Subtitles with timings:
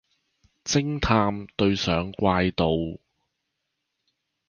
[0.03, 0.03] 偵
[0.99, 2.97] 探對上怪盜